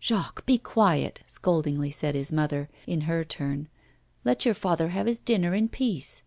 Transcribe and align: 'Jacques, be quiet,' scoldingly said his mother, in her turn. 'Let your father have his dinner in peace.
'Jacques, 0.00 0.44
be 0.46 0.58
quiet,' 0.58 1.20
scoldingly 1.28 1.92
said 1.92 2.16
his 2.16 2.32
mother, 2.32 2.68
in 2.88 3.02
her 3.02 3.22
turn. 3.22 3.68
'Let 4.24 4.44
your 4.44 4.52
father 4.54 4.88
have 4.88 5.06
his 5.06 5.20
dinner 5.20 5.54
in 5.54 5.68
peace. 5.68 6.24